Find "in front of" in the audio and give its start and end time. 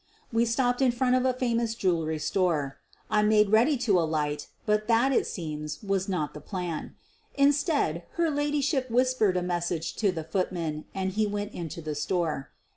0.81-1.25